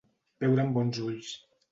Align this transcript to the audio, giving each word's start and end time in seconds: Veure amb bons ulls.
Veure 0.43 0.63
amb 0.63 0.73
bons 0.77 1.01
ulls. 1.09 1.29